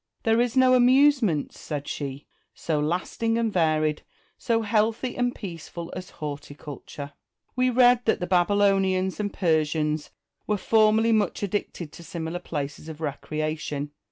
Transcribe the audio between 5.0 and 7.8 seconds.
and peaceful, as horticulture." We